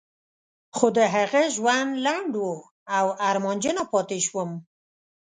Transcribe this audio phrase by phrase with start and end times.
[0.75, 2.45] خو د هغه ژوند لنډ و
[2.97, 4.51] او ارمانجنه پاتې شوم.